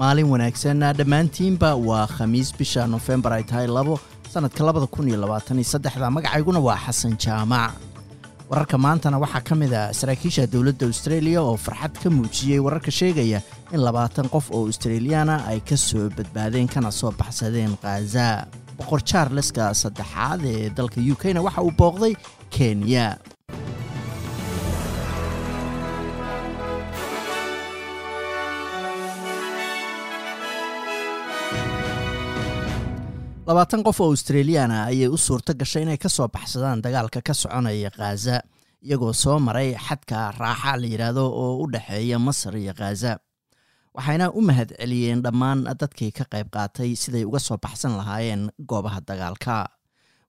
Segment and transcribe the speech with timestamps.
[0.00, 3.94] maalin wanaagsan dhammaantiinba waa khamiis bisha nofembar ay tahay labo
[4.32, 6.10] sannadka labada kun iyo labaatan iyo saddexda.
[6.10, 7.72] Magacayguna waa xasan jaamac.
[8.50, 13.40] Wararka maantana waxaa ka mid a saraakiisha dowladda australia oo farxad ka muujiyey wararka sheegaya
[13.72, 18.46] in labaatan qof oo australiyaana ay ka soo badbaadeen kana soo baxsadeen khaza
[18.78, 22.14] boqor charleska saddexaad ee dalka u k waxa uu booqday
[22.50, 23.16] kenya
[33.46, 37.90] labaatan qof oo australiyaana ayay u suurto gashay inay ka soo baxsadaan dagaalka ka soconaya
[37.96, 38.36] khaza
[38.86, 43.12] iyagoo soo maray xadka raaxa la yidhaahdo oo u dhexeeya masar iyo khaza
[43.96, 49.00] waxayna u mahad celiyeen dhammaan dadkii ka qayb qaatay siday uga soo baxsan lahaayeen goobaha
[49.08, 49.68] dagaalka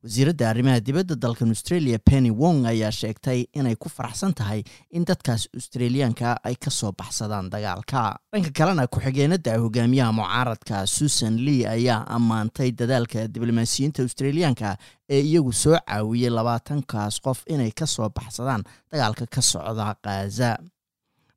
[0.05, 4.61] wasiiradda arrimaha dibadda dalkan australia penny wong ayaa sheegtay inay ku faraxsan tahay
[4.93, 8.03] in dadkaas australiyaanka ay ka soo baxsadaan dagaalka.
[8.33, 14.77] Dhanka kalena ku-xigeenada hogaamiyaha mucaaradka susan lee ayaa ammaantay dadaalka diblomaasiyiinta australiyaanka
[15.09, 20.51] ee iyagu soo caawiyey labaatankaas qof inay ka soo baxsadaan dagaalka ka socda khaza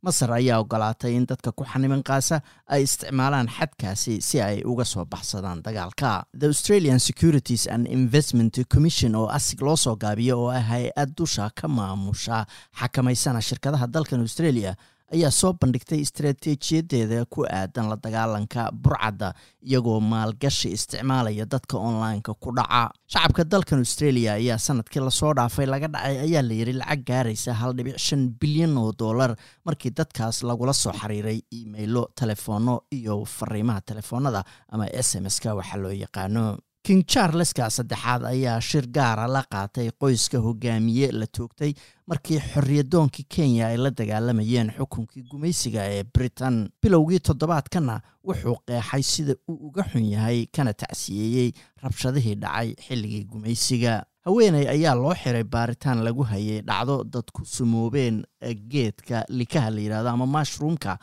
[0.02, 5.04] masar ayaa ogolaatay in dadka ku xaniman kaasa ay isticmaalaan xadkaasi si ay uga soo
[5.04, 6.24] baxsadaan dagaalka.
[6.38, 11.50] The australian securities and investment commission oo asig loo soo gaabiyo oo ah hay'ad dusha
[11.54, 12.46] ka maamusha
[12.80, 14.76] xakamaysana shirkadaha dalkan australia
[15.14, 19.32] ayaa soo bandhigtay istaraatiijiyadeeda ku aadan la dagaalanka burcadda
[19.68, 22.90] iyagoo maalgashi isticmaalaya dadka online-ka ku dhaca.
[23.12, 27.52] Shacabka dalkan australia ayaa sannadkii la soo dhaafay laga dhacay ayaa la yidhi lacag gaaraysa
[27.60, 33.80] hal dhibic shan bilyan oo dollar markii dadkaas lagula soo xiriiray imailo telefoonno iyo fariimaha
[33.90, 36.44] telefoonada ama s m s-ka waxaa loo yaqaano
[36.88, 41.72] king charleska saddexaad ayaa shir gaara la qaatay qoyska hogaamiye la toogtay
[42.08, 46.56] markii xorriyadoonkii kenya ay la dagaalamayeen xukunkii gumaysiga ee britain.
[46.82, 54.04] Bilowgii toddobaadkana wuxuu qeexay sida uu uga xun yahay kana tacsiyeeyey rabshadihii dhacay xilligii gumaysiga.
[54.24, 58.24] Haweeney ayaa loo xiray baaritaan lagu hayay dhacdo dadku sumoobeen
[58.68, 60.98] geedka likaha la yidhahdo ama mashroomka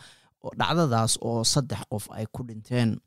[0.57, 2.97] dhacdadaas oo saddex qof ay ku dhinteen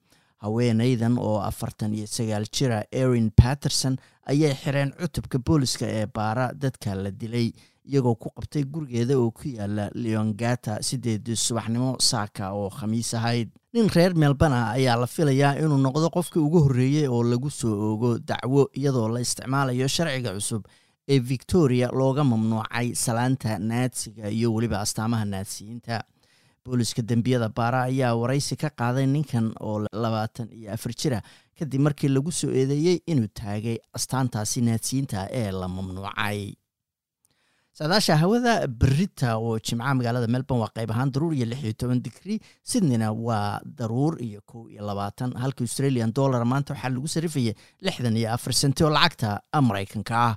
[0.43, 6.95] haweenaydan oo afartan iyo sagaal jira erin patterson ayay xireen cutubka booliska ee baara dadka
[6.95, 7.53] la dilay
[7.89, 13.49] iyagoo ku qabtay gurigeeda oo ku yaalla leongata sideedii subaxnimo saaka oo khamiis ahayd.
[13.73, 18.19] Nin reer melbana ayaa la filayaa inuu noqdo qofkii ugu horreeyey oo lagu soo oogo
[18.19, 20.63] dacwo iyadoo la isticmaalayo sharciga cusub
[21.09, 26.05] ee victoria looga mamnuucay salaanta naadsiga iyo weliba astaamaha naadsiyiinta
[26.69, 31.19] booliska dembiyada baara ayaa waraysi ka qaaday ninkan oo labaatan iyo afar jira
[31.59, 36.41] kadib markii lagu soo eedeeyey inuu taagay astaantaasi naadsiyiinta ee la mamnuucay.
[37.79, 42.01] Saadaasha hawada berita oo jimcaha magaalada melbourne waa qayb ahaan daruur iyo lix iyo toban
[42.07, 42.37] digri
[42.71, 47.55] sydneyna waa daruur iyo kow iyo labaatan halka australian dollar maanta waxaa lagu sarifayay
[47.87, 49.31] lixdan iyo afar senti oo lacagta
[49.69, 50.35] maraykanka ah